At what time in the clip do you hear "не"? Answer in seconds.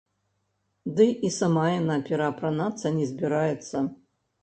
2.99-3.05